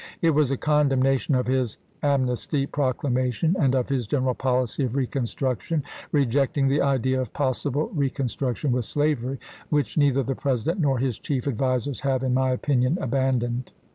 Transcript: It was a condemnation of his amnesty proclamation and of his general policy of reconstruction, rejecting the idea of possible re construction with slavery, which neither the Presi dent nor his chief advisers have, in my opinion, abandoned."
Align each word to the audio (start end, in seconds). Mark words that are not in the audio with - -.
It 0.19 0.31
was 0.31 0.49
a 0.49 0.57
condemnation 0.57 1.35
of 1.35 1.45
his 1.45 1.77
amnesty 2.01 2.65
proclamation 2.65 3.55
and 3.59 3.75
of 3.75 3.89
his 3.89 4.07
general 4.07 4.33
policy 4.33 4.83
of 4.83 4.95
reconstruction, 4.95 5.83
rejecting 6.11 6.69
the 6.69 6.81
idea 6.81 7.21
of 7.21 7.33
possible 7.33 7.91
re 7.93 8.09
construction 8.09 8.71
with 8.71 8.85
slavery, 8.85 9.37
which 9.69 9.99
neither 9.99 10.23
the 10.23 10.33
Presi 10.33 10.63
dent 10.65 10.79
nor 10.79 10.97
his 10.97 11.19
chief 11.19 11.45
advisers 11.47 11.99
have, 11.99 12.23
in 12.23 12.33
my 12.33 12.49
opinion, 12.49 12.97
abandoned." 12.99 13.73